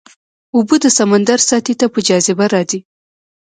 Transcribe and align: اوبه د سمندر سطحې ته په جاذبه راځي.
اوبه 0.55 0.75
د 0.83 0.85
سمندر 0.97 1.39
سطحې 1.49 1.73
ته 1.79 1.85
په 1.93 1.99
جاذبه 2.07 2.45
راځي. 2.53 2.79